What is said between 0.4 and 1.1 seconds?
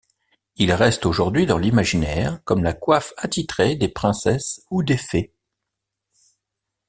Il reste